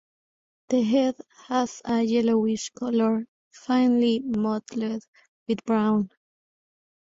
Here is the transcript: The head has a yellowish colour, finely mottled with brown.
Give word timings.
The 0.69 0.81
head 0.81 1.13
has 1.45 1.79
a 1.85 2.01
yellowish 2.01 2.71
colour, 2.71 3.27
finely 3.51 4.17
mottled 4.21 5.03
with 5.47 5.63
brown. 5.63 6.09